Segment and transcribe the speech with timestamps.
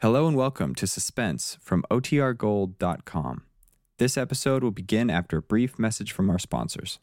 [0.00, 3.42] Hello and welcome to Suspense from OTRGold.com.
[3.98, 7.00] This episode will begin after a brief message from our sponsors.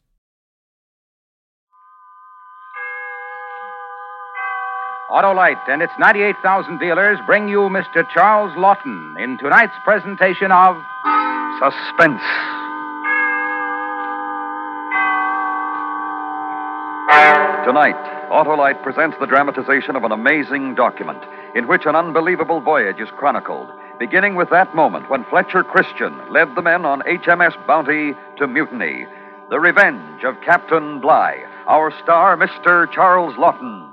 [5.10, 8.08] Autolite and its 98,000 dealers bring you Mr.
[8.14, 10.76] Charles Laughton in tonight's presentation of
[11.60, 12.22] Suspense.
[17.66, 17.96] Tonight,
[18.30, 21.18] Autolite presents the dramatization of an amazing document
[21.56, 23.66] in which an unbelievable voyage is chronicled,
[23.98, 29.04] beginning with that moment when Fletcher Christian led the men on HMS Bounty to mutiny.
[29.50, 31.42] The Revenge of Captain Bligh.
[31.66, 32.88] Our star, Mr.
[32.92, 33.92] Charles Laughton.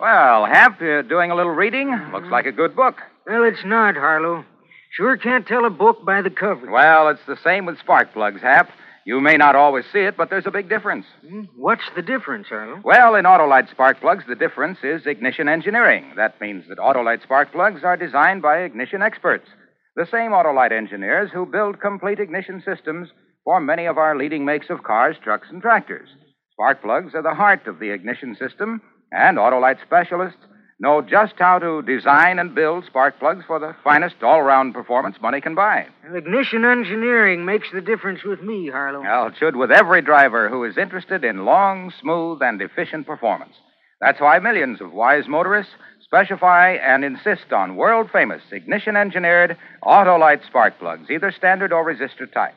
[0.00, 1.96] Well, Hap, you doing a little reading?
[2.12, 2.96] Looks like a good book.
[3.28, 4.44] Well, it's not, Harlow.
[4.90, 6.68] Sure can't tell a book by the cover.
[6.68, 8.70] Well, it's the same with spark plugs, Hap.
[9.06, 11.04] You may not always see it, but there's a big difference.
[11.28, 11.42] Hmm?
[11.56, 12.80] What's the difference, Arnold?
[12.84, 16.12] Well, in Autolite spark plugs, the difference is ignition engineering.
[16.16, 19.46] That means that Autolite spark plugs are designed by ignition experts,
[19.94, 23.10] the same Autolite engineers who build complete ignition systems
[23.44, 26.08] for many of our leading makes of cars, trucks, and tractors.
[26.52, 28.80] Spark plugs are the heart of the ignition system,
[29.12, 30.40] and Autolite specialists
[30.80, 35.16] know just how to design and build spark plugs for the finest all round performance
[35.20, 35.86] money can buy.
[36.04, 39.00] Well, ignition engineering makes the difference with me, Harlow.
[39.00, 43.54] Well, it should with every driver who is interested in long, smooth, and efficient performance.
[44.00, 50.46] That's why millions of wise motorists specify and insist on world famous ignition engineered Autolite
[50.46, 52.54] spark plugs, either standard or resistor type.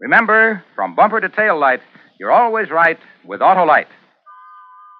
[0.00, 1.80] Remember, from bumper to tail light,
[2.18, 3.86] you're always right with Autolite.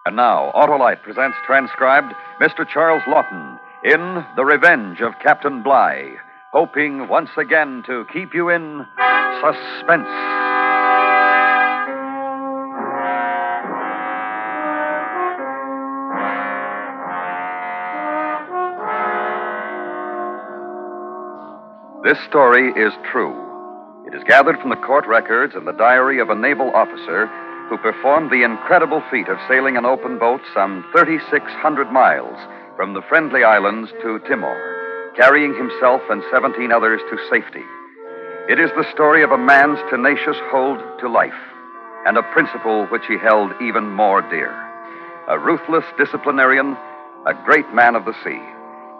[0.07, 2.67] And now, Autolite presents transcribed Mr.
[2.67, 6.15] Charles Laughton in The Revenge of Captain Bligh,
[6.53, 8.87] hoping once again to keep you in
[9.43, 10.09] suspense.
[22.03, 23.37] This story is true.
[24.07, 27.31] It is gathered from the court records and the diary of a naval officer
[27.71, 32.37] who performed the incredible feat of sailing an open boat some 3,600 miles
[32.75, 34.59] from the Friendly Islands to Timor,
[35.17, 37.63] carrying himself and 17 others to safety.
[38.51, 41.33] It is the story of a man's tenacious hold to life
[42.07, 44.51] and a principle which he held even more dear.
[45.29, 46.77] A ruthless disciplinarian,
[47.25, 48.43] a great man of the sea,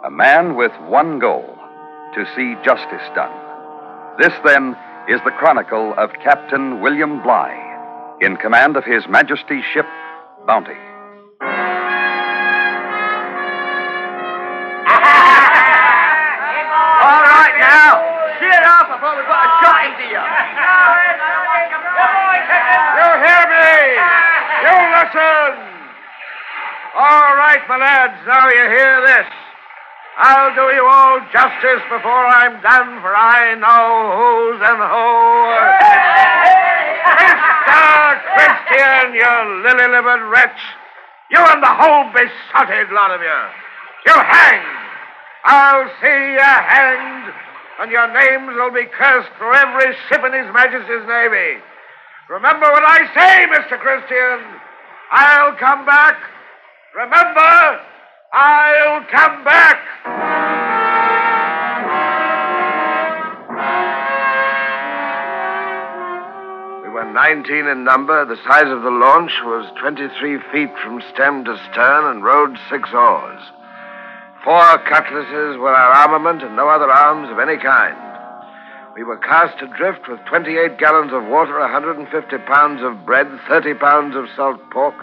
[0.05, 1.57] a man with one goal
[2.15, 3.35] to see justice done.
[4.17, 4.77] This, then,
[5.09, 7.70] is the chronicle of Captain William Bligh
[8.21, 9.85] in command of His Majesty's ship,
[10.45, 10.77] Bounty.
[17.01, 17.97] All right now,
[18.37, 20.21] sit up before we put a shot into you.
[22.93, 23.73] You hear me?
[24.69, 25.57] You listen.
[26.93, 29.25] All right, my lads, now you hear this.
[30.17, 36.30] I'll do you all justice before I'm done, for I know who's and who.
[37.61, 38.21] Mr.
[38.35, 39.31] Christian, you
[39.63, 40.59] lily-livered wretch.
[41.29, 43.41] You and the whole besotted lot of you.
[44.05, 44.61] You hang.
[45.43, 47.33] I'll see you hanged,
[47.81, 51.61] and your names will be cursed for every ship in His Majesty's Navy.
[52.29, 53.79] Remember what I say, Mr.
[53.79, 54.59] Christian.
[55.11, 56.17] I'll come back.
[56.95, 57.79] Remember,
[58.33, 60.60] I'll come back.
[67.13, 68.25] 19 in number.
[68.25, 72.89] The size of the launch was 23 feet from stem to stern and rowed six
[72.93, 73.41] oars.
[74.43, 77.95] Four cutlasses were our armament and no other arms of any kind.
[78.95, 82.09] We were cast adrift with 28 gallons of water, 150
[82.47, 84.95] pounds of bread, 30 pounds of salt pork,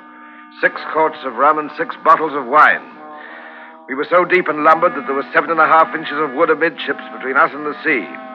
[0.61, 2.85] six quarts of rum, and six bottles of wine.
[3.89, 6.35] We were so deep and lumbered that there were seven and a half inches of
[6.35, 8.28] wood amidships between us and the sea.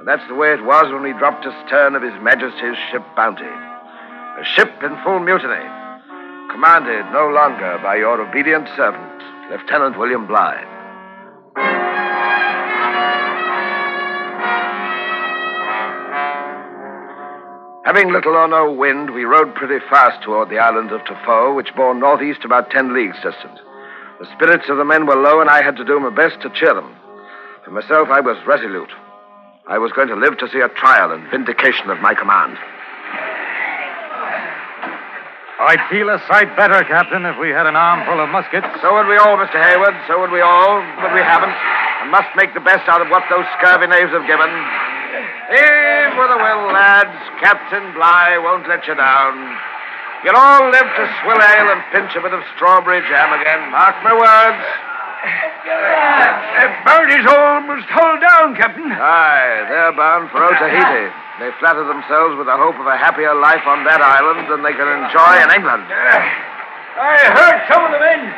[0.00, 3.44] And that's the way it was when we dropped astern of His Majesty's ship Bounty.
[3.44, 5.60] A ship in full mutiny,
[6.48, 10.64] commanded no longer by your obedient servant, Lieutenant William Bligh.
[17.84, 21.76] Having little or no wind, we rowed pretty fast toward the island of Tofoa, which
[21.76, 23.60] bore northeast about ten leagues distant.
[24.18, 26.48] The spirits of the men were low, and I had to do my best to
[26.58, 26.96] cheer them.
[27.66, 28.88] For myself, I was resolute.
[29.68, 32.56] I was going to live to see a trial and vindication of my command.
[35.60, 38.66] I'd feel a sight better, Captain, if we had an armful of muskets.
[38.80, 39.60] So would we all, Mr.
[39.60, 39.92] Hayward.
[40.08, 40.80] So would we all.
[41.04, 41.52] But we haven't.
[42.00, 44.48] And must make the best out of what those scurvy knaves have given.
[45.52, 47.12] Heave with a will, lads.
[47.44, 49.36] Captain Bligh won't let you down.
[50.24, 53.68] You'll all live to swill ale and pinch a bit of strawberry jam again.
[53.68, 54.64] Mark my words.
[55.20, 56.24] Uh,
[56.56, 58.88] that boat is almost hull down, Captain.
[58.88, 61.12] Aye, they're bound for Otaheite.
[61.40, 64.72] They flatter themselves with the hope of a happier life on that island than they
[64.72, 65.84] can enjoy in England.
[65.88, 68.32] Uh, I heard some of the men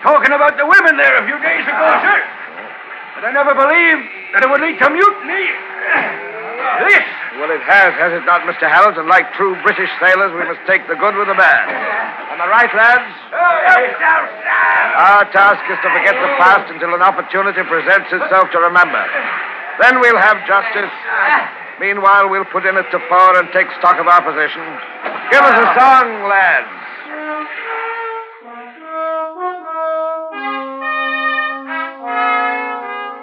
[0.00, 2.00] talking about the women there a few days ago, ah.
[2.00, 2.18] sir.
[3.16, 5.44] But I never believed that it would lead to mutiny.
[6.88, 7.04] This.
[7.36, 8.68] Well, it has, has it not, Mr.
[8.68, 11.68] And like true British sailors, we must take the good with the bad.
[12.42, 13.06] I right, lads?
[14.98, 18.98] Our task is to forget the past until an opportunity presents itself to remember.
[19.78, 20.90] Then we'll have justice.
[21.78, 24.58] Meanwhile, we'll put in at Tofoa and take stock of our position.
[25.30, 26.66] Give us a song, lads.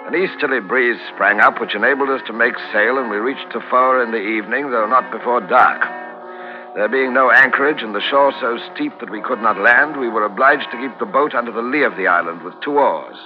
[0.08, 4.02] An easterly breeze sprang up, which enabled us to make sail, and we reached Tofoa
[4.02, 5.99] in the evening, though not before dark.
[6.74, 10.08] There being no anchorage and the shore so steep that we could not land, we
[10.08, 13.16] were obliged to keep the boat under the lee of the island with two oars.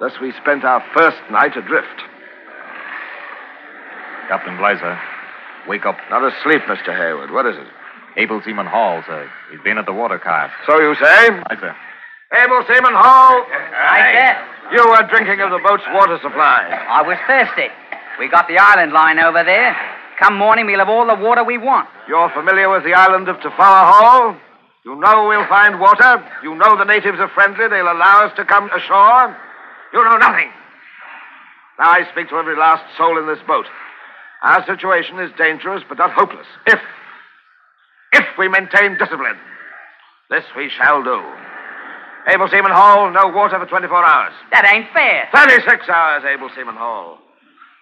[0.00, 1.98] Thus we spent our first night adrift.
[4.28, 4.98] Captain Blazer,
[5.68, 5.96] wake up.
[6.10, 6.94] Not asleep, Mr.
[6.96, 7.30] Hayward.
[7.32, 7.66] What is it?
[8.16, 9.28] Able Seaman Hall, sir.
[9.50, 10.52] He's been at the water cask.
[10.66, 11.28] So you say?
[11.50, 11.74] Aye, sir.
[12.32, 14.38] Able Seaman Hall, Right there.
[14.72, 16.62] you were drinking of the boat's water supply.
[16.88, 17.68] I was thirsty.
[18.18, 19.76] We got the island line over there.
[20.22, 21.88] Come morning, we'll have all the water we want.
[22.06, 24.36] You're familiar with the island of Tofoa Hall?
[24.84, 26.22] You know we'll find water?
[26.44, 27.66] You know the natives are friendly.
[27.66, 29.36] They'll allow us to come ashore?
[29.92, 30.46] You know nothing.
[31.76, 33.66] Now I speak to every last soul in this boat.
[34.44, 36.46] Our situation is dangerous, but not hopeless.
[36.68, 36.78] If,
[38.12, 39.38] if we maintain discipline,
[40.30, 41.18] this we shall do.
[42.28, 44.34] Able Seaman Hall, no water for 24 hours.
[44.52, 45.26] That ain't fair.
[45.34, 47.18] 36 hours, Able Seaman Hall.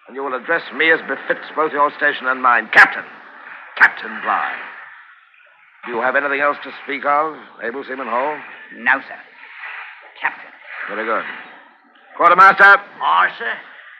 [0.07, 2.69] And you will address me as befits both your station and mine.
[2.73, 3.03] Captain.
[3.77, 4.55] Captain Bligh.
[5.85, 8.37] Do you have anything else to speak of, Able Seaman Hall?
[8.77, 9.19] No, sir.
[10.21, 10.51] Captain.
[10.89, 11.23] Very good.
[12.17, 12.63] Quartermaster,
[13.01, 13.53] Aye, sir.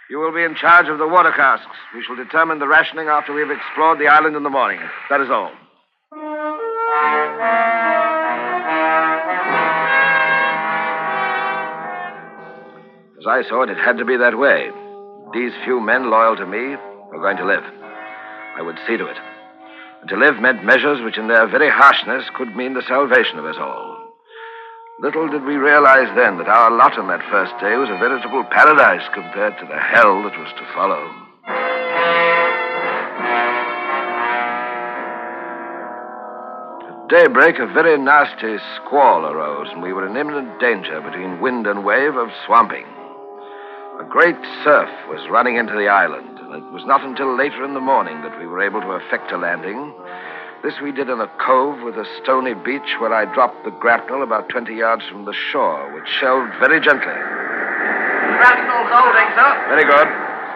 [0.10, 1.66] you will be in charge of the water casks.
[1.96, 4.80] We shall determine the rationing after we have explored the island in the morning.
[5.10, 5.52] That is all.
[13.20, 14.70] As I saw it, it had to be that way.
[15.34, 16.76] These few men loyal to me
[17.08, 17.64] were going to live.
[17.64, 19.18] I would see to it.
[20.02, 23.46] And to live meant measures which, in their very harshness, could mean the salvation of
[23.46, 24.12] us all.
[25.00, 28.44] Little did we realize then that our lot on that first day was a veritable
[28.52, 31.00] paradise compared to the hell that was to follow.
[36.92, 41.68] At daybreak, a very nasty squall arose, and we were in imminent danger between wind
[41.68, 42.86] and wave of swamping.
[44.02, 47.78] A great surf was running into the island, and it was not until later in
[47.78, 49.94] the morning that we were able to effect a landing.
[50.66, 54.26] This we did in a cove with a stony beach where I dropped the grapnel
[54.26, 57.14] about 20 yards from the shore, which shelved very gently.
[57.14, 59.50] Grapnel's holding, sir.
[59.70, 60.10] Very good.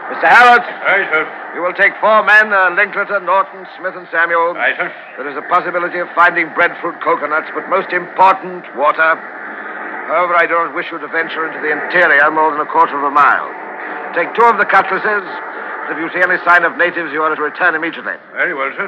[0.10, 0.26] Mr.
[0.26, 0.66] Harrod.
[0.66, 1.24] Aye, sir.
[1.54, 4.58] you will take four men uh, Linklater, Norton, Smith, and Samuel.
[4.58, 4.90] Aye, sir.
[5.22, 9.22] There is a possibility of finding breadfruit coconuts, but most important, water.
[10.06, 13.04] However, I don't wish you to venture into the interior more than a quarter of
[13.04, 13.50] a mile.
[14.14, 15.26] Take two of the cutlasses.
[15.26, 18.14] and If you see any sign of natives, you are to return immediately.
[18.38, 18.88] Very well, sir.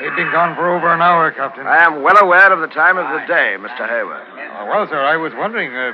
[0.00, 1.66] They've been gone for over an hour, Captain.
[1.66, 3.84] I am well aware of the time of the day, Mr.
[3.86, 4.24] Hayward.
[4.32, 5.68] Uh, well, sir, I was wondering.
[5.76, 5.92] Uh,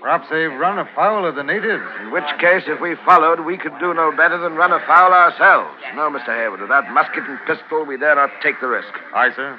[0.00, 1.84] perhaps they've run afoul of the natives.
[2.00, 5.76] In which case, if we followed, we could do no better than run afoul ourselves.
[5.94, 6.36] No, Mr.
[6.36, 8.92] Hayward, with that musket and pistol, we dare not take the risk.
[9.14, 9.58] Aye, sir.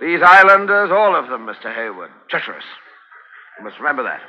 [0.00, 1.72] These islanders, all of them, Mr.
[1.74, 2.64] Hayward, treacherous.
[3.58, 4.20] You must remember that.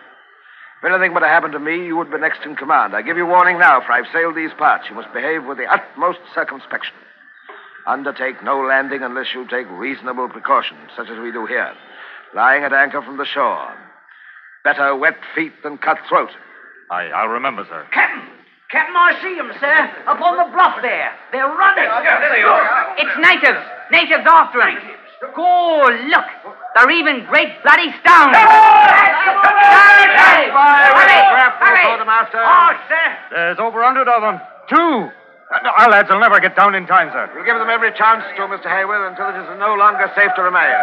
[0.84, 2.94] If anything were to happen to me, you would be next in command.
[2.94, 4.86] I give you warning now, for I've sailed these parts.
[4.90, 6.94] You must behave with the utmost circumspection.
[7.88, 11.74] Undertake no landing unless you take reasonable precautions, such as we do here,
[12.36, 13.74] lying at anchor from the shore.
[14.64, 16.30] Better wet feet than cut throat.
[16.90, 17.86] Aye, I'll remember, sir.
[17.92, 18.30] Captain!
[18.72, 19.92] Captain, I see 'em, sir.
[20.08, 21.12] Up on the bluff there.
[21.32, 21.84] They're running.
[21.84, 22.96] there they are.
[22.98, 23.60] It's natives.
[23.92, 24.78] Natives after after 'em.
[25.36, 26.26] Go, look.
[26.76, 28.36] They're even great bloody stones.
[28.36, 30.50] Hurry!
[30.52, 31.84] Hurry!
[31.84, 32.42] Quartermaster.
[32.44, 33.18] Oh, sir.
[33.32, 34.40] There's over a hundred of them.
[34.68, 35.12] Two.
[35.54, 37.30] Uh, no, our lads will never get down in time, sir.
[37.36, 38.66] We'll give them every chance to, Mr.
[38.68, 40.74] Hayward, until it is no longer safe to remain.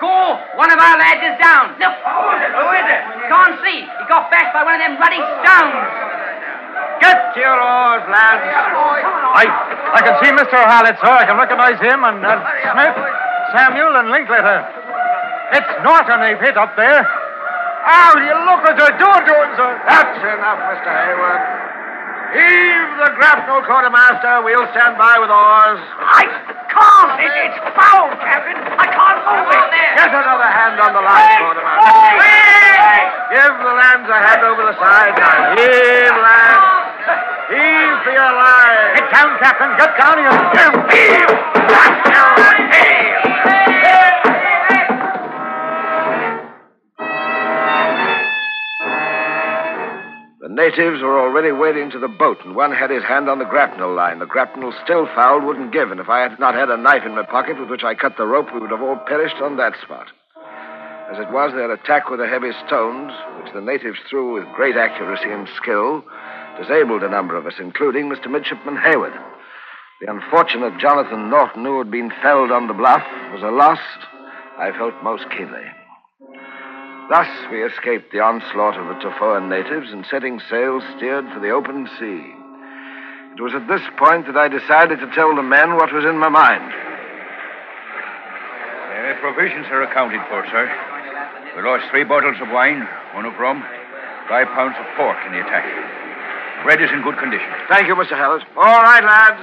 [0.00, 0.40] Go!
[0.56, 1.76] One of our lads is down.
[1.76, 1.92] Look.
[1.92, 2.52] Who is it?
[2.56, 3.02] Who is it?
[3.28, 3.78] Can't see.
[3.84, 5.76] He got bashed by one of them bloody stones.
[7.04, 8.44] Get to your oars, lads.
[8.44, 9.44] I,
[9.96, 10.56] I can see Mr.
[10.56, 11.12] Hallett, sir.
[11.12, 12.40] I can recognize him and uh,
[12.72, 12.96] Smith,
[13.52, 14.64] Samuel, and Linklater.
[15.52, 17.04] It's Norton they've hit up there.
[17.84, 19.70] How do you look at the door doing, sir?
[19.88, 20.92] That's enough, Mr.
[20.92, 21.42] Hayward.
[22.36, 24.44] Heave the grapnel, quartermaster.
[24.44, 25.82] We'll stand by with oars.
[25.98, 26.28] I
[26.70, 27.18] can't.
[27.18, 28.59] It, it's foul, Captain.
[29.30, 31.92] Get another hand on the line, quartermaster.
[33.30, 35.54] Give the lands a hand over the side now.
[35.54, 36.66] Heave, lads.
[37.50, 38.98] Heave for your lives.
[38.98, 39.70] Get down, Captain.
[39.78, 40.34] Get down here.
[40.90, 41.30] Heave.
[41.30, 42.29] That's your heave.
[50.60, 53.94] Natives were already wading to the boat, and one had his hand on the grapnel
[53.94, 54.18] line.
[54.18, 57.14] The grapnel, still fouled wouldn't give, and if I had not had a knife in
[57.14, 59.72] my pocket with which I cut the rope, we would have all perished on that
[59.82, 60.08] spot.
[61.10, 64.76] As it was, their attack with the heavy stones, which the natives threw with great
[64.76, 66.04] accuracy and skill,
[66.60, 68.30] disabled a number of us, including Mr.
[68.30, 69.14] Midshipman Hayward.
[70.02, 73.80] The unfortunate Jonathan Norton, who had been felled on the bluff, was a loss
[74.58, 75.64] I felt most keenly.
[77.10, 81.50] Thus, we escaped the onslaught of the Tofoan natives and, setting sail, steered for the
[81.50, 82.22] open sea.
[83.34, 86.14] It was at this point that I decided to tell the men what was in
[86.22, 86.70] my mind.
[88.94, 90.70] Uh, provisions are accounted for, sir.
[91.58, 93.58] We lost three bottles of wine, one of rum,
[94.30, 95.66] five pounds of pork in the attack.
[96.62, 97.50] Bread is in good condition.
[97.66, 98.14] Thank you, Mr.
[98.14, 98.46] Hallett.
[98.54, 99.42] All right, lads.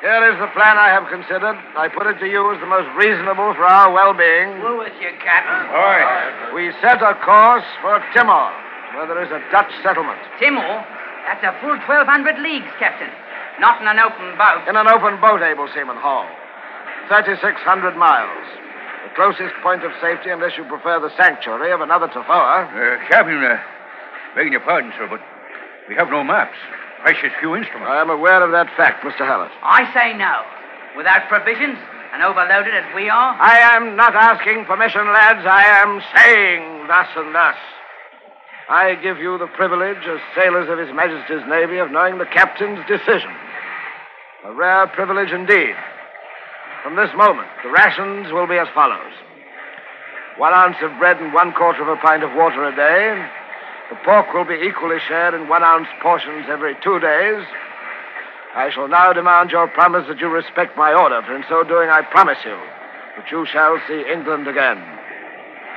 [0.00, 1.58] Here is the plan I have considered.
[1.74, 4.62] I put it to you as the most reasonable for our well-being.
[4.62, 5.74] We're with you, Captain.
[5.74, 6.54] All right.
[6.54, 8.54] We set a course for Timor,
[8.94, 10.22] where there is a Dutch settlement.
[10.38, 10.86] Timor?
[11.26, 13.10] That's a full 1,200 leagues, Captain.
[13.58, 14.70] Not in an open boat.
[14.70, 16.30] In an open boat, Able Seaman Hall.
[17.10, 18.46] 3,600 miles.
[19.02, 22.70] The closest point of safety, unless you prefer the sanctuary of another Tofoa.
[22.70, 23.58] Uh, Captain, uh,
[24.38, 25.18] begging your pardon, sir, but
[25.90, 26.54] we have no maps.
[27.02, 27.88] Precious few instruments.
[27.90, 29.26] I am aware of that fact, Mr.
[29.26, 29.50] Hallett.
[29.62, 30.42] I say no.
[30.96, 31.78] Without provisions
[32.12, 33.36] and overloaded as we are.
[33.38, 35.46] I am not asking permission, lads.
[35.46, 37.56] I am saying thus and thus.
[38.68, 42.84] I give you the privilege, as sailors of His Majesty's Navy, of knowing the captain's
[42.86, 43.30] decision.
[44.44, 45.74] A rare privilege indeed.
[46.82, 49.12] From this moment, the rations will be as follows
[50.38, 53.28] one ounce of bread and one quarter of a pint of water a day.
[53.90, 57.44] The pork will be equally shared in one ounce portions every two days.
[58.54, 61.88] I shall now demand your promise that you respect my order, for in so doing,
[61.88, 62.56] I promise you
[63.16, 64.76] that you shall see England again.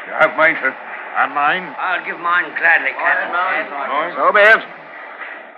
[0.07, 0.75] You have mine, sir.
[1.17, 1.75] And mine?
[1.77, 3.31] I'll give mine gladly, Captain.
[4.15, 4.63] So be it.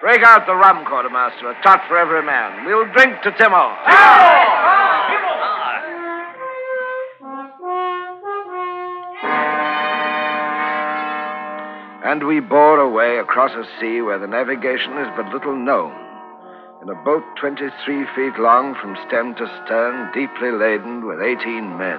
[0.02, 2.66] Break out the rum, quartermaster, a tot for every man.
[2.66, 3.72] We'll drink to Timor.
[12.14, 15.98] And we bore away across a sea where the navigation is but little known.
[16.84, 17.74] In a boat 23
[18.14, 21.98] feet long from stem to stern, deeply laden with 18 men.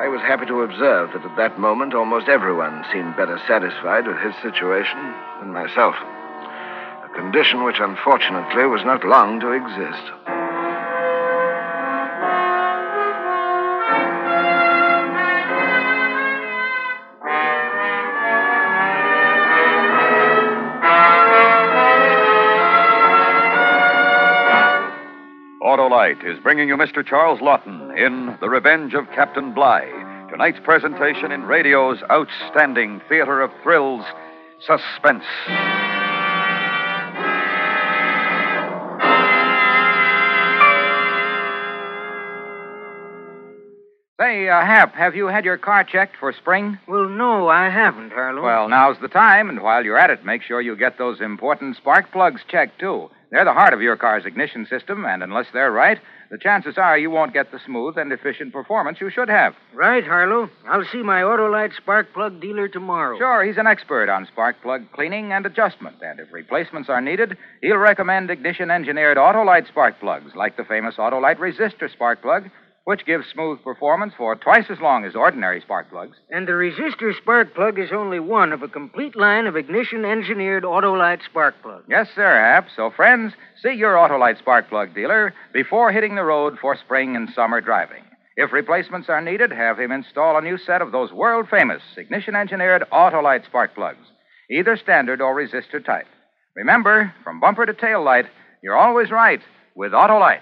[0.00, 4.16] I was happy to observe that at that moment almost everyone seemed better satisfied with
[4.24, 4.96] his situation
[5.40, 5.94] than myself.
[7.04, 10.37] A condition which unfortunately was not long to exist.
[25.88, 27.06] Autolite is bringing you Mr.
[27.06, 29.88] Charles Laughton in The Revenge of Captain Bligh.
[30.30, 34.04] Tonight's presentation in radio's outstanding theater of thrills,
[34.60, 35.24] Suspense.
[44.20, 46.78] Say, uh, Hap, have you had your car checked for spring?
[46.86, 48.42] Well, no, I haven't, Harlow.
[48.42, 51.76] Well, now's the time, and while you're at it, make sure you get those important
[51.76, 53.08] spark plugs checked, too.
[53.30, 55.98] They're the heart of your car's ignition system, and unless they're right,
[56.30, 59.54] the chances are you won't get the smooth and efficient performance you should have.
[59.74, 60.48] Right, Harlow.
[60.66, 63.18] I'll see my Autolite spark plug dealer tomorrow.
[63.18, 67.36] Sure, he's an expert on spark plug cleaning and adjustment, and if replacements are needed,
[67.60, 72.50] he'll recommend ignition engineered Autolite spark plugs, like the famous Autolite resistor spark plug,
[72.88, 76.16] which gives smooth performance for twice as long as ordinary spark plugs.
[76.30, 80.64] And the resistor spark plug is only one of a complete line of ignition engineered
[80.64, 81.84] Autolite spark plugs.
[81.86, 82.68] Yes, sir, Hap.
[82.74, 87.28] So, friends, see your Autolite spark plug dealer before hitting the road for spring and
[87.36, 88.04] summer driving.
[88.38, 92.34] If replacements are needed, have him install a new set of those world famous ignition
[92.34, 94.06] engineered Autolite spark plugs,
[94.50, 96.06] either standard or resistor type.
[96.56, 98.24] Remember, from bumper to tail light,
[98.62, 99.42] you're always right
[99.76, 100.40] with Autolite.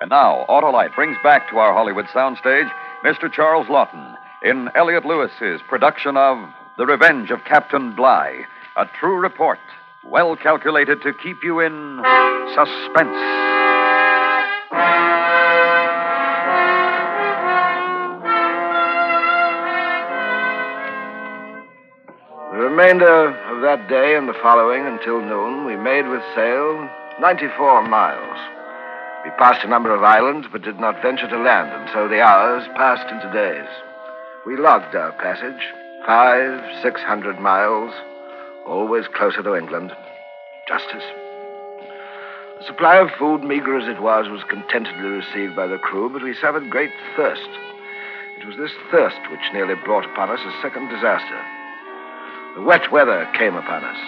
[0.00, 2.70] And now, Autolite brings back to our Hollywood soundstage
[3.02, 3.32] Mr.
[3.32, 6.36] Charles Laughton in Elliot Lewis's production of
[6.76, 8.44] The Revenge of Captain Bligh,
[8.76, 9.58] a true report,
[10.04, 12.02] well calculated to keep you in
[12.54, 13.16] suspense.
[22.52, 26.86] The remainder of that day and the following until noon, we made with sail
[27.18, 28.55] 94 miles.
[29.26, 32.22] We passed a number of islands, but did not venture to land, and so the
[32.22, 33.66] hours passed into days.
[34.46, 35.60] We logged our passage
[36.06, 37.92] five, six hundred miles,
[38.64, 39.90] always closer to England.
[40.68, 41.02] Justice.
[42.60, 46.22] The supply of food, meager as it was, was contentedly received by the crew, but
[46.22, 47.50] we suffered great thirst.
[48.38, 51.42] It was this thirst which nearly brought upon us a second disaster.
[52.54, 53.98] The wet weather came upon us.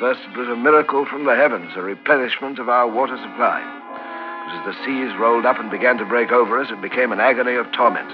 [0.00, 3.81] First, it was a miracle from the heavens, a replenishment of our water supply.
[4.50, 7.54] As the seas rolled up and began to break over us, it became an agony
[7.54, 8.10] of torment.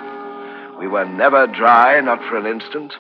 [0.79, 2.95] We were never dry, not for an instant.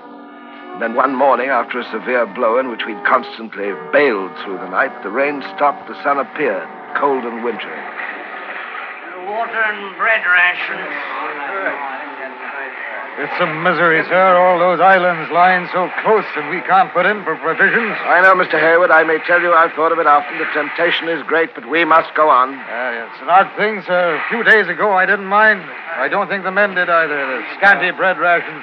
[0.72, 4.70] And then one morning, after a severe blow in which we'd constantly bailed through the
[4.70, 7.78] night, the rain stopped, the sun appeared, cold and wintry.
[9.26, 11.97] Water and bread rations.
[13.18, 14.38] It's a misery, sir.
[14.38, 17.98] All those islands lying so close and we can't put in for provisions.
[18.06, 18.54] I know, Mr.
[18.62, 18.94] Hayward.
[18.94, 20.38] I may tell you I've thought of it often.
[20.38, 22.54] The temptation is great, but we must go on.
[22.54, 24.22] Uh, it's an odd thing, sir.
[24.22, 25.66] A few days ago, I didn't mind.
[25.98, 27.18] I don't think the men did either.
[27.18, 28.62] The scanty bread rations.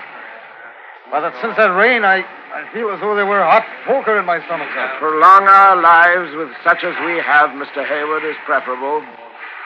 [1.12, 2.24] But since that rain, I,
[2.56, 4.88] I feel as though there were hot poker in my stomach, sir.
[5.04, 7.84] Prolong our lives with such as we have, Mr.
[7.84, 9.04] Hayward, is preferable.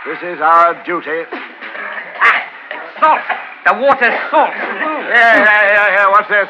[0.10, 1.30] This is our duty.
[3.00, 3.22] Salt.
[3.70, 4.50] The water's salt.
[4.50, 6.10] Yeah, yeah, yeah, yeah.
[6.10, 6.50] What's this?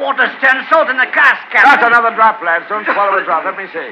[0.00, 1.68] Water's turned salt in the cask, Captain.
[1.68, 2.64] That's another drop, lads.
[2.68, 3.44] Don't swallow a drop.
[3.44, 3.90] Let me see.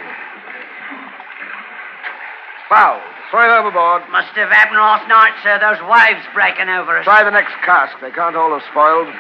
[2.71, 3.03] Foul.
[3.31, 4.09] Throw it overboard.
[4.11, 5.61] Must have happened last night, sir.
[5.61, 7.05] Those waves breaking over us.
[7.05, 8.01] Try the next cask.
[8.01, 9.13] They can't all have spoiled.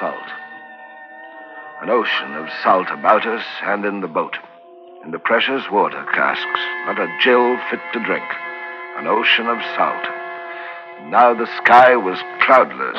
[0.00, 0.28] Salt.
[1.82, 4.38] An ocean of salt about us and in the boat.
[5.02, 8.24] In the precious water casks, not a gill fit to drink.
[8.98, 10.04] An ocean of salt.
[11.08, 12.98] Now the sky was cloudless.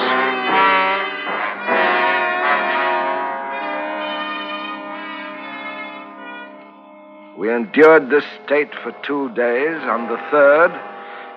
[7.37, 9.77] We endured this state for two days.
[9.83, 10.71] On the third,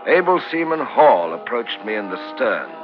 [0.07, 2.84] Able Seaman Hall approached me in the stern.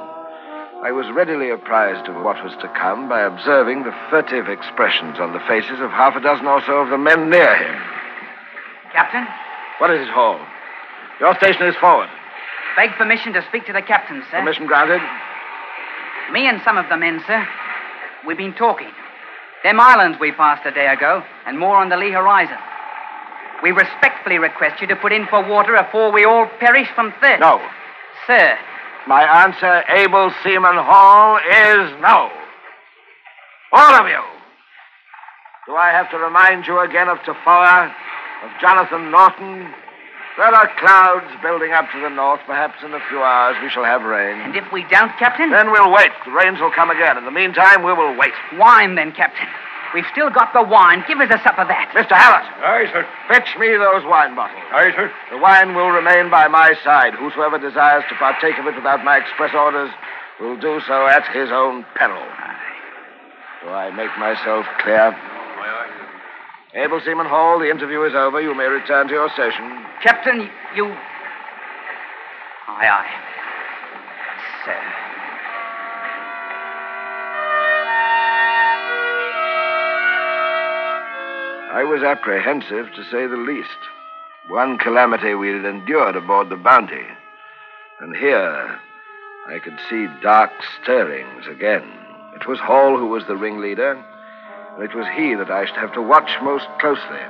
[0.83, 5.31] I was readily apprised of what was to come by observing the furtive expressions on
[5.33, 7.75] the faces of half a dozen or so of the men near him.
[8.91, 9.25] Captain,
[9.77, 10.39] What is it, Hall?
[11.19, 12.09] Your station is forward.
[12.75, 14.39] beg permission to speak to the captain, sir.
[14.39, 15.01] Permission granted.
[16.33, 17.45] Me and some of the men, sir.
[18.25, 18.89] We've been talking.
[19.63, 22.57] Them islands we passed a day ago, and more on the lee horizon.
[23.61, 27.39] We respectfully request you to put in for water afore we all perish from thirst.
[27.41, 27.61] No.
[28.25, 28.57] Sir,
[29.07, 32.29] My answer, Able Seaman Hall, is no.
[33.73, 34.21] All of you.
[35.67, 37.93] Do I have to remind you again of Tofoa,
[38.43, 39.73] of Jonathan Norton?
[40.37, 42.39] There are clouds building up to the north.
[42.45, 44.39] Perhaps in a few hours we shall have rain.
[44.41, 45.51] and if we don't, Captain?
[45.51, 46.11] Then we'll wait.
[46.25, 47.17] The rains will come again.
[47.17, 48.33] In the meantime, we will wait.
[48.57, 49.47] Wine, then, Captain.
[49.93, 51.03] We've still got the wine.
[51.07, 51.91] Give us a sup of that.
[51.91, 52.15] Mr.
[52.15, 53.03] Hallett, Aye, sir.
[53.27, 54.63] fetch me those wine bottles.
[54.71, 55.11] Aye, sir.
[55.31, 57.13] The wine will remain by my side.
[57.15, 59.91] Whosoever desires to partake of it without my express orders
[60.39, 62.23] will do so at his own peril.
[63.63, 65.15] Do I make myself clear?
[66.73, 68.39] Able Seaman Hall, the interview is over.
[68.41, 69.83] You may return to your station.
[70.01, 70.85] Captain, you.
[72.67, 73.11] Aye, aye.
[74.65, 75.00] Sir.
[81.71, 83.69] I was apprehensive, to say the least.
[84.49, 87.07] One calamity we had endured aboard the Bounty.
[88.01, 88.77] And here,
[89.47, 91.89] I could see dark stirrings again.
[92.35, 95.93] It was Hall who was the ringleader, and it was he that I should have
[95.93, 97.23] to watch most closely.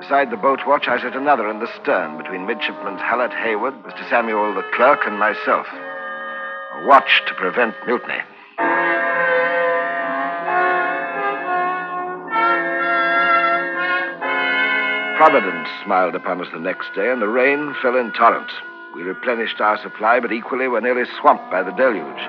[0.00, 4.10] Beside the boat watch, I set another in the stern between Midshipman Hallett Hayward, Mr.
[4.10, 5.68] Samuel the clerk, and myself.
[5.70, 8.18] A watch to prevent mutiny.
[15.24, 18.52] Providence smiled upon us the next day, and the rain fell in torrents.
[18.94, 22.20] We replenished our supply, but equally were nearly swamped by the deluge.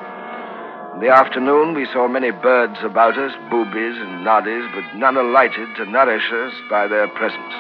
[0.94, 5.76] In the afternoon, we saw many birds about us, boobies and noddies, but none alighted
[5.76, 7.54] to nourish us by their presence.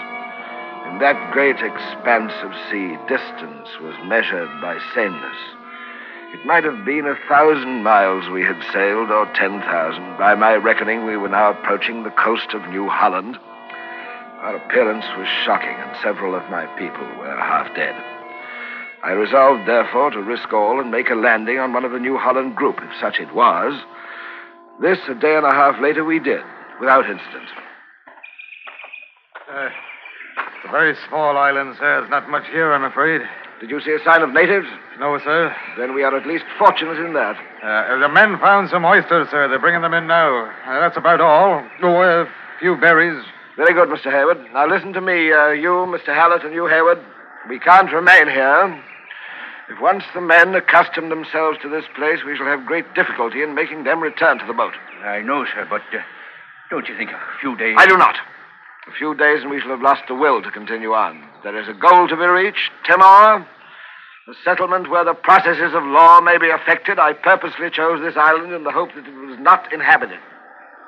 [0.87, 5.35] In that great expanse of sea, distance was measured by sameness.
[6.31, 10.17] It might have been a thousand miles we had sailed, or ten thousand.
[10.17, 13.37] By my reckoning, we were now approaching the coast of New Holland.
[14.45, 17.95] Our appearance was shocking, and several of my people were half dead.
[19.03, 22.15] I resolved, therefore, to risk all and make a landing on one of the New
[22.15, 23.73] Holland group, if such it was.
[24.79, 26.41] This, a day and a half later, we did,
[26.79, 27.49] without incident.
[29.49, 29.69] Uh,
[30.37, 32.01] it's a very small island, sir.
[32.01, 33.21] There's not much here, I'm afraid.
[33.59, 34.67] Did you see a sign of natives?
[34.99, 35.55] No, sir.
[35.75, 37.35] Then we are at least fortunate in that.
[37.63, 39.47] Uh, the men found some oysters, sir.
[39.47, 40.45] They're bringing them in now.
[40.67, 41.65] Uh, that's about all.
[41.81, 42.27] Oh, a
[42.59, 43.25] few berries.
[43.57, 44.11] Very good, Mr.
[44.11, 44.37] Hayward.
[44.53, 46.13] Now listen to me, uh, you, Mr.
[46.13, 46.99] Hallett, and you, Hayward.
[47.49, 48.83] We can't remain here.
[49.69, 53.55] If once the men accustom themselves to this place, we shall have great difficulty in
[53.55, 54.73] making them return to the boat.
[55.03, 56.01] I know, sir, but uh,
[56.69, 57.75] don't you think a few days.
[57.79, 58.15] I do not.
[58.87, 61.23] A few days and we shall have lost the will to continue on.
[61.43, 63.47] There is a goal to be reached, Timor.
[64.27, 66.99] A settlement where the processes of law may be effected.
[66.99, 70.19] I purposely chose this island in the hope that it was not inhabited.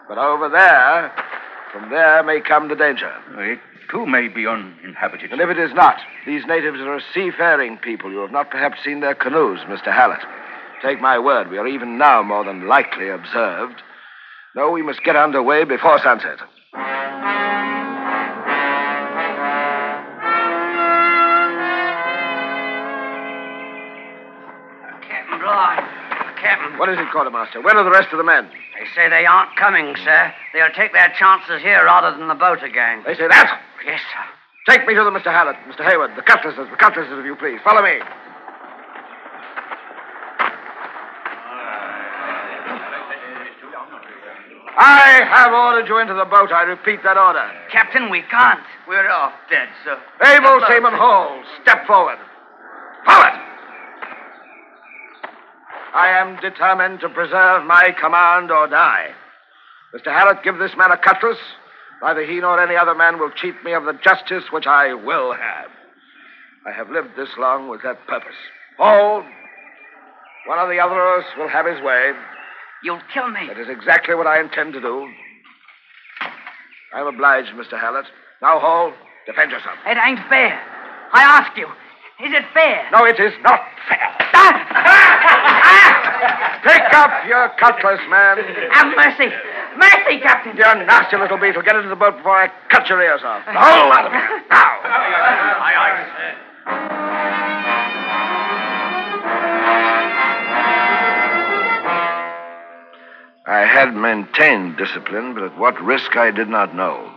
[0.08, 1.14] But over there,
[1.80, 3.12] from there may come the danger.
[3.38, 3.60] It
[3.92, 5.32] too may be uninhabited.
[5.32, 8.12] And if it is not, these natives are a seafaring people.
[8.12, 9.94] You have not perhaps seen their canoes, Mr.
[9.94, 10.22] Hallett.
[10.82, 13.82] Take my word, we are even now more than likely observed.
[14.56, 16.40] No, we must get under way before sunset.
[25.08, 25.84] Captain Bligh.
[26.42, 26.78] Captain.
[26.80, 27.62] What is it, quartermaster?
[27.62, 28.50] Where are the rest of the men?
[28.78, 30.34] They say they aren't coming, sir.
[30.54, 33.02] They'll take their chances here rather than the boat again.
[33.06, 33.62] They say that?
[33.84, 34.24] Yes, sir.
[34.70, 35.34] Take me to them, Mr.
[35.34, 35.56] Hallett.
[35.68, 35.84] Mr.
[35.84, 37.60] Hayward, the cutlasses, the cutlasses, if you please.
[37.64, 37.98] Follow me.
[44.80, 46.52] I have ordered you into the boat.
[46.52, 47.50] I repeat that order.
[47.72, 48.62] Captain, we can't.
[48.88, 49.98] We're off dead, sir.
[50.22, 52.20] Able Seaman Hall, step forward.
[53.06, 53.37] Forward!
[55.94, 59.10] I am determined to preserve my command or die.
[59.96, 60.12] Mr.
[60.14, 61.38] Hallett, give this man a cutlass.
[62.02, 65.34] Neither he nor any other man will cheat me of the justice which I will
[65.34, 65.70] have.
[66.66, 68.36] I have lived this long with that purpose.
[68.78, 69.24] Hold.
[70.46, 72.12] One or the other of us will have his way.
[72.84, 73.48] You'll kill me.
[73.48, 75.10] That is exactly what I intend to do.
[76.94, 77.80] I'm obliged, Mr.
[77.80, 78.06] Hallett.
[78.42, 78.94] Now, Hall,
[79.26, 79.76] defend yourself.
[79.86, 80.60] It ain't fair.
[81.14, 82.90] I ask you, is it fair?
[82.92, 84.08] No, it is not fair.
[84.34, 85.54] Ah!
[86.64, 88.38] Pick up your cutlass, man.
[88.72, 89.34] Have mercy.
[89.78, 90.58] Mercy, Captain.
[90.58, 91.62] You nasty little beetle.
[91.62, 93.46] Get into the boat before I cut your ears off.
[93.46, 94.20] The whole lot of you.
[94.50, 94.78] Now.
[103.50, 107.10] I had maintained discipline, but at what risk I did not know.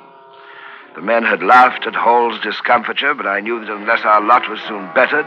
[0.94, 4.60] The men had laughed at Hall's discomfiture, but I knew that unless our lot was
[4.68, 5.26] soon bettered,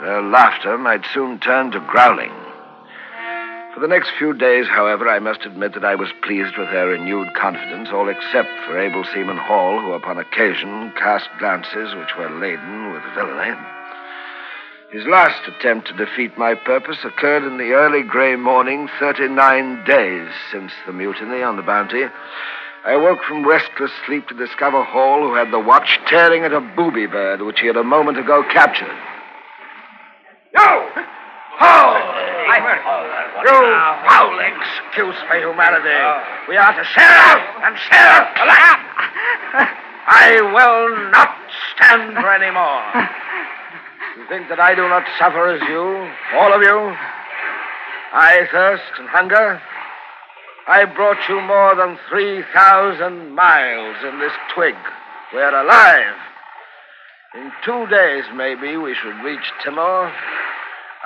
[0.00, 2.32] their laughter might soon turn to growling.
[3.76, 6.86] For the next few days, however, I must admit that I was pleased with their
[6.86, 12.40] renewed confidence, all except for Able Seaman Hall, who upon occasion cast glances which were
[12.40, 13.54] laden with villainy.
[14.90, 20.30] His last attempt to defeat my purpose occurred in the early gray morning, 39 days
[20.50, 22.04] since the mutiny on the Bounty.
[22.86, 26.62] I awoke from restless sleep to discover Hall, who had the watch, tearing at a
[26.62, 28.96] booby bird which he had a moment ago captured.
[30.54, 30.95] You!
[33.46, 33.62] You
[34.10, 35.94] foul excuse for humanity.
[35.94, 36.22] Oh.
[36.48, 38.80] We are to share and share alike.
[40.06, 41.30] I will not
[41.74, 42.82] stand for any more.
[44.16, 45.84] You think that I do not suffer as you,
[46.40, 46.96] all of you?
[48.16, 49.60] I thirst and hunger.
[50.66, 54.74] I brought you more than 3,000 miles in this twig.
[55.34, 56.16] We're alive.
[57.34, 60.10] In two days, maybe, we should reach Timor.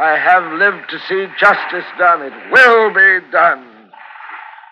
[0.01, 2.23] I have lived to see justice done.
[2.23, 3.67] It will be done.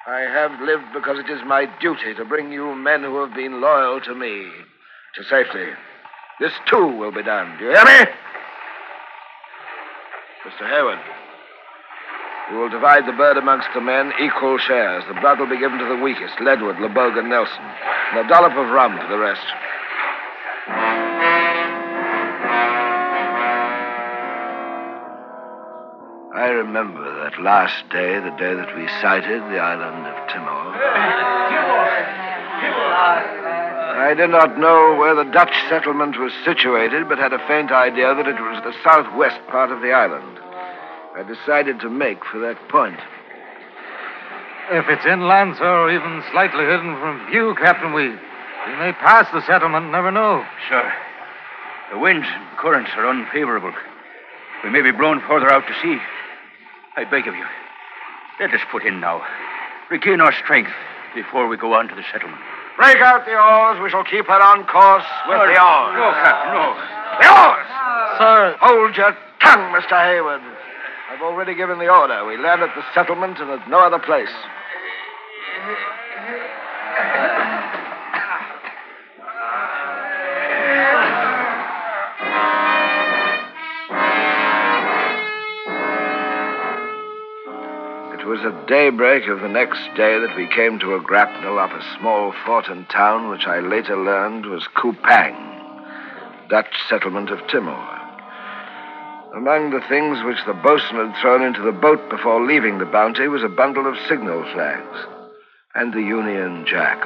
[0.06, 3.60] I have lived because it is my duty to bring you men who have been
[3.60, 4.48] loyal to me
[5.16, 5.68] to safety.
[6.40, 7.58] This too will be done.
[7.58, 8.08] Do you hear me?
[10.48, 10.64] Mr.
[10.64, 10.98] Hayward,
[12.50, 15.04] we will divide the bird amongst the men, equal shares.
[15.12, 17.68] The blood will be given to the weakest Ledward, LeBogue, and Nelson.
[18.14, 19.44] And a dollop of rum for the rest.
[26.58, 30.74] Remember that last day, the day that we sighted the island of Timor.
[33.94, 38.10] I did not know where the Dutch settlement was situated, but had a faint idea
[38.14, 40.38] that it was the southwest part of the island.
[41.14, 42.98] I decided to make for that point.
[44.70, 49.30] If it's inland, sir, or even slightly hidden from view, Captain, we, we may pass
[49.30, 50.44] the settlement, never know.
[50.68, 50.92] Sir,
[51.92, 53.72] the winds and currents are unfavorable.
[54.64, 55.98] We may be blown further out to sea.
[56.98, 57.46] I beg of you,
[58.40, 59.22] let us put in now.
[59.88, 60.72] Regain our strength
[61.14, 62.42] before we go on to the settlement.
[62.74, 63.78] Break out the oars.
[63.78, 65.94] We shall keep her on course with the oars.
[65.94, 66.74] No, Captain, no.
[67.22, 67.70] The oars!
[68.18, 68.56] Sir.
[68.58, 69.94] Hold your tongue, Mr.
[69.94, 70.42] Hayward.
[71.14, 72.26] I've already given the order.
[72.26, 74.34] We land at the settlement and at no other place.
[88.48, 92.32] At daybreak of the next day that we came to a grapnel off a small
[92.46, 97.98] fort and town which I later learned was Kupang, Dutch settlement of Timor.
[99.36, 103.28] Among the things which the boatswain had thrown into the boat before leaving the Bounty
[103.28, 104.98] was a bundle of signal flags
[105.74, 107.04] and the Union Jack.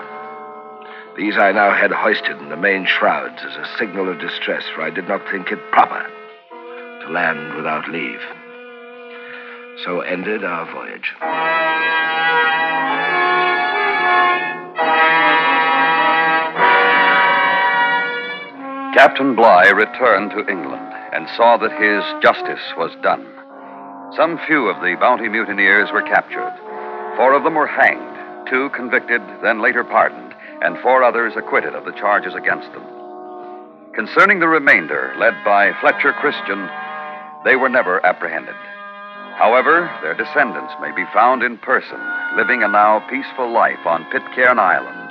[1.17, 4.83] These I now had hoisted in the main shrouds as a signal of distress, for
[4.83, 6.07] I did not think it proper
[7.01, 8.21] to land without leave.
[9.81, 11.15] So ended our voyage.
[18.95, 23.27] Captain Bligh returned to England and saw that his justice was done.
[24.15, 26.55] Some few of the bounty mutineers were captured.
[27.17, 31.87] Four of them were hanged, two convicted, then later pardoned, and four others acquitted of
[31.87, 32.85] the charges against them.
[33.95, 36.69] Concerning the remainder, led by Fletcher Christian,
[37.45, 38.55] they were never apprehended.
[39.39, 42.01] However, their descendants may be found in person,
[42.37, 45.11] living a now peaceful life on Pitcairn Island,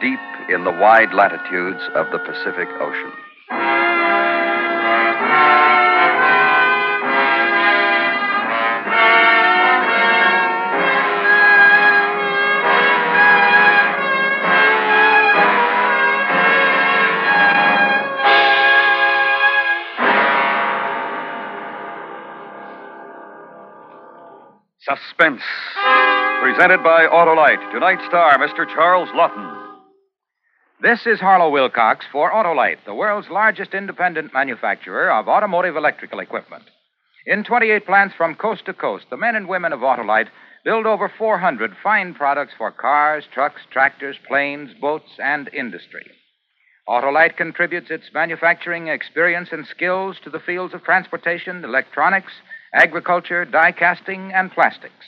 [0.00, 3.89] deep in the wide latitudes of the Pacific Ocean.
[25.20, 25.42] Suspense.
[26.40, 27.60] Presented by Autolite.
[27.72, 28.66] Tonight's star, Mr.
[28.66, 29.76] Charles Laughton.
[30.80, 36.64] This is Harlow Wilcox for Autolite, the world's largest independent manufacturer of automotive electrical equipment.
[37.26, 40.28] In 28 plants from coast to coast, the men and women of Autolite
[40.64, 46.06] build over 400 fine products for cars, trucks, tractors, planes, boats, and industry.
[46.88, 52.32] Autolite contributes its manufacturing experience and skills to the fields of transportation, electronics,
[52.74, 55.06] agriculture, die casting, and plastics.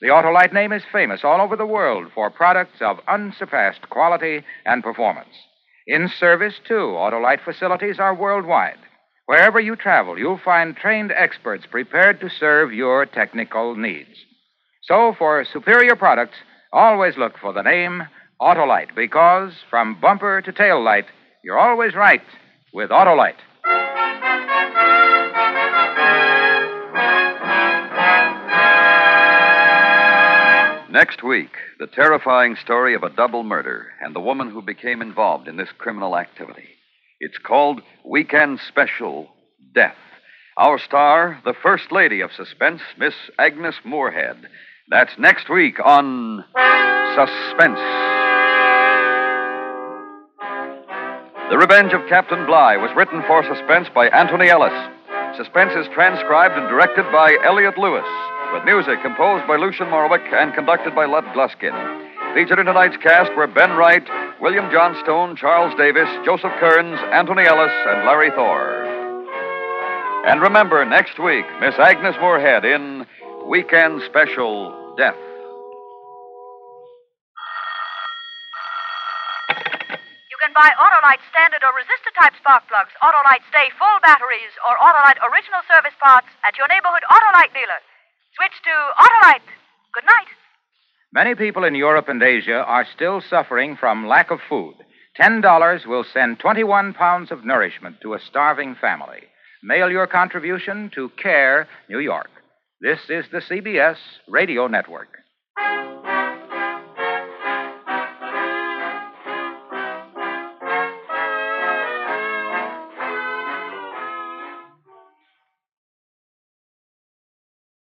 [0.00, 4.82] The Autolite name is famous all over the world for products of unsurpassed quality and
[4.82, 5.34] performance.
[5.86, 8.78] In service, too, Autolite facilities are worldwide.
[9.26, 14.24] Wherever you travel, you'll find trained experts prepared to serve your technical needs.
[14.82, 16.36] So, for superior products,
[16.72, 18.04] always look for the name
[18.40, 21.06] Autolite, because from bumper to tail light,
[21.42, 22.22] you're always right
[22.72, 23.40] with Autolite.
[30.96, 35.46] Next week, the terrifying story of a double murder and the woman who became involved
[35.46, 36.70] in this criminal activity.
[37.20, 39.28] It's called Weekend Special
[39.74, 39.98] Death.
[40.56, 44.38] Our star, the First Lady of Suspense, Miss Agnes Moorehead.
[44.88, 46.42] That's next week on
[47.14, 47.78] Suspense.
[51.50, 54.72] The Revenge of Captain Bligh was written for Suspense by Anthony Ellis.
[55.36, 58.08] Suspense is transcribed and directed by Elliot Lewis,
[58.52, 61.74] with music composed by Lucien Moraweck and conducted by Lud Gluskin.
[62.34, 64.04] Featured in tonight's cast were Ben Wright,
[64.40, 68.84] William Johnstone, Charles Davis, Joseph Kearns, Anthony Ellis, and Larry Thor.
[70.26, 73.06] And remember, next week, Miss Agnes Moorehead in
[73.46, 75.16] Weekend Special Death.
[80.28, 84.76] You can buy Autolite standard or resistor type spark plugs, Autolite Stay full batteries, or
[84.76, 87.80] Autolite original service parts at your neighborhood Autolite dealer.
[88.36, 89.48] Switch to Autolite.
[89.94, 90.28] Good night.
[91.12, 94.74] Many people in Europe and Asia are still suffering from lack of food.
[95.18, 99.22] $10 will send 21 pounds of nourishment to a starving family.
[99.62, 102.28] Mail your contribution to CARE, New York.
[102.82, 103.96] This is the CBS
[104.28, 105.08] Radio Network.